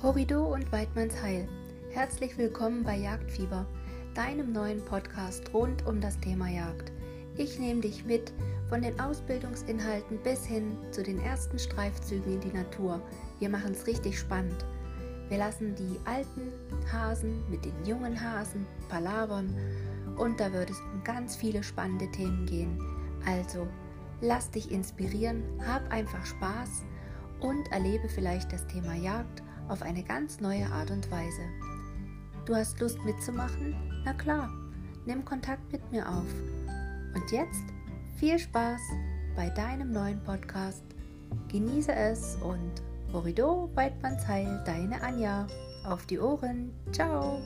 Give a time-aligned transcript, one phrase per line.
[0.00, 1.48] Horrido und Weidmanns Heil.
[1.90, 3.66] Herzlich willkommen bei Jagdfieber,
[4.14, 6.92] deinem neuen Podcast rund um das Thema Jagd.
[7.36, 8.32] Ich nehme dich mit
[8.68, 13.02] von den Ausbildungsinhalten bis hin zu den ersten Streifzügen in die Natur.
[13.40, 14.64] Wir machen es richtig spannend.
[15.30, 16.52] Wir lassen die alten
[16.92, 19.52] Hasen mit den jungen Hasen palavern
[20.16, 22.80] und da wird es um ganz viele spannende Themen gehen.
[23.26, 23.66] Also,
[24.20, 26.84] lass dich inspirieren, hab einfach Spaß
[27.40, 31.42] und erlebe vielleicht das Thema Jagd auf eine ganz neue Art und Weise.
[32.44, 33.74] Du hast Lust mitzumachen?
[34.04, 34.50] Na klar,
[35.06, 36.26] nimm Kontakt mit mir auf.
[37.14, 37.64] Und jetzt
[38.16, 38.80] viel Spaß
[39.36, 40.84] bei deinem neuen Podcast.
[41.48, 45.46] Genieße es und Horido Weidmanns Heil, deine Anja.
[45.84, 46.72] Auf die Ohren.
[46.92, 47.40] Ciao.